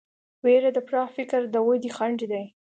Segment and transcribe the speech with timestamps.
[0.43, 2.45] وېره د پراخ فکر د ودې خنډ دی.